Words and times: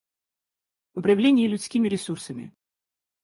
Управление 0.95 1.47
людскими 1.47 1.87
ресурсами. 1.87 2.55